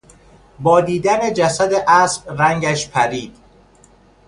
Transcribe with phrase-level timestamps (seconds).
[0.59, 3.37] با دیدن جسد اسب رنگش پرید.